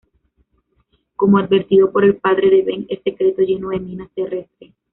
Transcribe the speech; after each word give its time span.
Como 1.15 1.37
advertido 1.37 1.91
por 1.91 2.03
el 2.03 2.17
padre 2.17 2.49
de 2.49 2.63
Ben, 2.63 2.87
es 2.89 3.03
secreto 3.03 3.43
lleno 3.43 3.69
de 3.69 3.79
minas 3.81 4.09
terrestres. 4.15 4.73